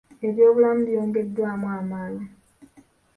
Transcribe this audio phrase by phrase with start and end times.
[0.27, 2.25] Ebyobulamu byongeddwamu amaanyi.